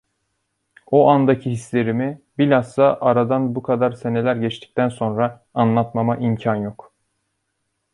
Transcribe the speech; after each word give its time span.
O 0.99 1.09
andaki 1.11 1.49
hislerimi, 1.51 2.21
bilhassa 2.37 2.97
aradan 3.01 3.55
bu 3.55 3.63
kadar 3.63 3.91
seneler 3.91 4.35
geçtikten 4.35 4.89
sonra, 4.89 5.45
anlatmama 5.53 6.17
imkân 6.17 6.55
yok. 6.55 6.93